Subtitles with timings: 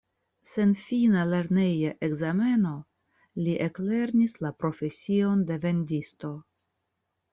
[0.51, 2.71] Sen fina lerneja ekzameno
[3.47, 6.33] li eklernis la profesion de vendisto.